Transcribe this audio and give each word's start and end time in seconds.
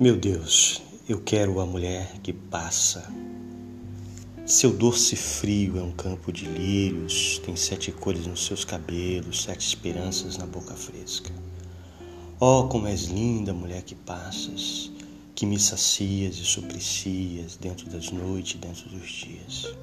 Meu 0.00 0.16
Deus, 0.16 0.80
eu 1.06 1.20
quero 1.20 1.60
a 1.60 1.66
mulher 1.66 2.20
que 2.22 2.32
passa. 2.32 3.06
Seu 4.46 4.72
doce 4.72 5.14
frio 5.14 5.78
é 5.78 5.82
um 5.82 5.92
campo 5.92 6.32
de 6.32 6.46
lírios, 6.46 7.38
tem 7.44 7.54
sete 7.54 7.92
cores 7.92 8.26
nos 8.26 8.46
seus 8.46 8.64
cabelos, 8.64 9.42
sete 9.42 9.60
esperanças 9.60 10.38
na 10.38 10.46
boca 10.46 10.74
fresca. 10.74 11.30
Oh, 12.40 12.66
como 12.66 12.86
és 12.86 13.08
linda, 13.08 13.52
mulher 13.52 13.82
que 13.82 13.94
passas, 13.94 14.90
que 15.34 15.44
me 15.44 15.58
sacias 15.60 16.36
e 16.36 16.46
suplicias 16.46 17.56
dentro 17.56 17.90
das 17.90 18.10
noites 18.10 18.58
dentro 18.58 18.88
dos 18.88 19.06
dias. 19.06 19.74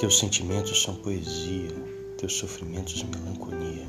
Teus 0.00 0.18
sentimentos 0.18 0.82
são 0.82 0.96
poesia, 0.96 1.70
teus 2.18 2.32
sofrimentos 2.32 3.04
melancolia. 3.04 3.86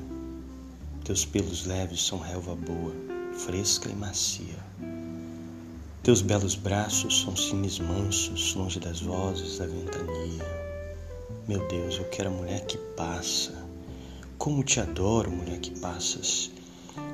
Teus 1.03 1.25
pelos 1.25 1.65
leves 1.65 2.05
são 2.05 2.19
relva 2.19 2.55
boa, 2.55 3.16
fresca 3.37 3.87
e 3.87 3.95
macia. 3.95 4.57
Teus 6.01 6.21
belos 6.21 6.55
braços 6.55 7.21
são 7.21 7.35
cines 7.35 7.79
mansos, 7.79 8.55
longe 8.55 8.79
das 8.79 8.99
vozes 8.99 9.59
da 9.59 9.67
ventania. 9.67 10.45
Meu 11.47 11.65
Deus, 11.67 11.97
eu 11.97 12.05
quero 12.05 12.29
a 12.29 12.31
mulher 12.31 12.65
que 12.65 12.77
passa. 12.95 13.53
Como 14.37 14.63
te 14.63 14.79
adoro, 14.79 15.31
mulher 15.31 15.59
que 15.59 15.79
passas, 15.79 16.49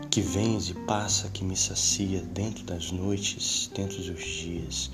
que 0.09 0.21
vens 0.21 0.69
e 0.69 0.73
passa, 0.85 1.29
que 1.29 1.43
me 1.43 1.57
sacia 1.57 2.21
dentro 2.21 2.63
das 2.63 2.91
noites, 2.91 3.69
dentro 3.75 3.97
dos 3.97 4.23
dias. 4.23 4.91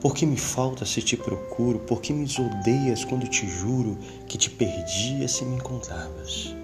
Por 0.00 0.14
que 0.14 0.26
me 0.26 0.36
falta 0.36 0.84
se 0.84 1.02
te 1.02 1.16
procuro? 1.16 1.78
Por 1.80 2.00
que 2.00 2.12
me 2.12 2.24
odeias 2.24 3.04
quando 3.04 3.28
te 3.28 3.46
juro 3.46 3.96
que 4.26 4.38
te 4.38 4.50
perdia 4.50 5.28
se 5.28 5.44
me 5.44 5.56
encontravas? 5.56 6.54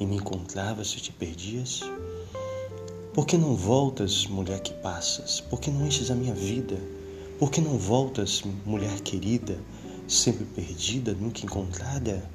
E 0.00 0.06
me 0.06 0.16
encontravas 0.16 0.88
se 0.88 1.00
te 1.00 1.12
perdias? 1.12 1.82
Por 3.14 3.26
que 3.26 3.38
não 3.38 3.54
voltas, 3.54 4.26
mulher 4.26 4.58
que 4.58 4.74
passas? 4.74 5.40
Por 5.40 5.60
que 5.60 5.70
não 5.70 5.86
enches 5.86 6.10
a 6.10 6.16
minha 6.16 6.34
vida? 6.34 6.76
Por 7.38 7.48
que 7.48 7.60
não 7.60 7.78
voltas, 7.78 8.42
mulher 8.66 9.00
querida, 9.02 9.56
sempre 10.08 10.44
perdida, 10.44 11.14
nunca 11.14 11.46
encontrada? 11.46 12.28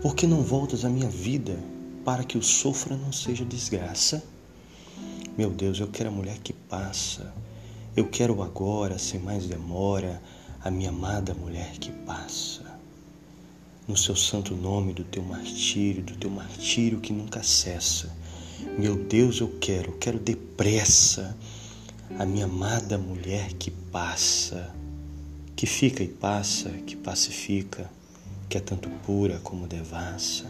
Por 0.00 0.14
que 0.14 0.26
não 0.26 0.40
voltas 0.40 0.86
à 0.86 0.88
minha 0.88 1.10
vida 1.10 1.62
para 2.02 2.24
que 2.24 2.38
o 2.38 2.42
sofra 2.42 2.96
não 2.96 3.12
seja 3.12 3.44
desgraça? 3.44 4.24
Meu 5.36 5.50
Deus, 5.50 5.80
eu 5.80 5.88
quero 5.88 6.08
a 6.08 6.12
mulher 6.12 6.38
que 6.38 6.54
passa. 6.54 7.34
Eu 7.94 8.08
quero 8.08 8.42
agora, 8.42 8.98
sem 8.98 9.20
mais 9.20 9.46
demora, 9.46 10.22
a 10.64 10.70
minha 10.70 10.88
amada 10.88 11.34
mulher 11.34 11.72
que 11.72 11.92
passa. 11.92 12.64
No 13.86 13.98
seu 13.98 14.16
santo 14.16 14.54
nome 14.54 14.94
do 14.94 15.04
teu 15.04 15.22
martírio, 15.22 16.02
do 16.02 16.16
teu 16.16 16.30
martírio 16.30 17.00
que 17.00 17.12
nunca 17.12 17.42
cessa 17.42 18.10
meu 18.78 18.96
Deus, 18.96 19.40
eu 19.40 19.48
quero, 19.60 19.92
quero 19.92 20.18
depressa 20.18 21.36
a 22.18 22.24
minha 22.24 22.44
amada 22.44 22.96
mulher 22.96 23.52
que 23.54 23.70
passa, 23.70 24.74
que 25.54 25.66
fica 25.66 26.02
e 26.02 26.08
passa, 26.08 26.70
que 26.86 26.96
pacifica, 26.96 27.90
que 28.48 28.56
é 28.56 28.60
tanto 28.60 28.88
pura 29.04 29.38
como 29.42 29.66
devassa, 29.66 30.46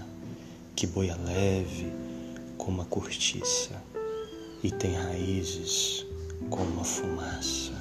que 0.74 0.86
boia 0.86 1.16
leve 1.16 1.92
como 2.58 2.82
a 2.82 2.84
cortiça 2.84 3.82
e 4.62 4.70
tem 4.70 4.94
raízes 4.94 6.04
como 6.50 6.80
a 6.80 6.84
fumaça. 6.84 7.75